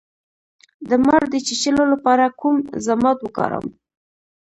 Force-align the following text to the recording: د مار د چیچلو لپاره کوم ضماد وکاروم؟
د 0.89 0.91
مار 1.05 1.23
د 1.29 1.35
چیچلو 1.47 1.83
لپاره 1.93 2.25
کوم 2.39 2.55
ضماد 2.87 3.17
وکاروم؟ 3.21 3.67